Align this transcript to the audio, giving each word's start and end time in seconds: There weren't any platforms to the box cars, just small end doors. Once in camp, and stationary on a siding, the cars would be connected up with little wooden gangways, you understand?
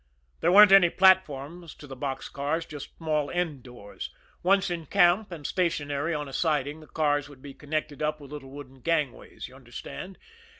There 0.39 0.51
weren't 0.51 0.71
any 0.71 0.89
platforms 0.89 1.75
to 1.75 1.85
the 1.85 1.95
box 1.95 2.27
cars, 2.27 2.65
just 2.65 2.97
small 2.97 3.29
end 3.29 3.61
doors. 3.61 4.09
Once 4.41 4.71
in 4.71 4.87
camp, 4.87 5.31
and 5.31 5.45
stationary 5.45 6.11
on 6.15 6.27
a 6.27 6.33
siding, 6.33 6.79
the 6.79 6.87
cars 6.87 7.29
would 7.29 7.43
be 7.43 7.53
connected 7.53 8.01
up 8.01 8.19
with 8.19 8.31
little 8.31 8.49
wooden 8.49 8.79
gangways, 8.81 9.47
you 9.47 9.55
understand? 9.55 10.17